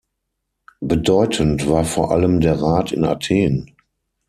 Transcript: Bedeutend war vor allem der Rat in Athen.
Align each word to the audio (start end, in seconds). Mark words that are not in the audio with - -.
Bedeutend 0.79 1.69
war 1.69 1.85
vor 1.85 2.09
allem 2.09 2.39
der 2.41 2.59
Rat 2.59 2.91
in 2.91 3.03
Athen. 3.05 3.71